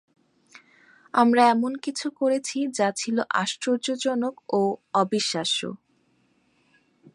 [1.13, 4.61] আমরা এমন কিছু করেছি যা ছিল আশ্চর্যজনক ও
[4.93, 5.59] অবিশ্বাস্য।